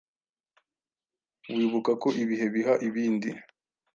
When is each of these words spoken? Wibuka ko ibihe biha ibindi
Wibuka 1.55 1.91
ko 2.01 2.07
ibihe 2.23 2.45
biha 2.53 2.73
ibindi 2.87 3.29